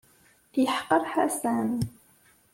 Yeḥqer 0.63 1.03
Ḥasan. 1.13 1.71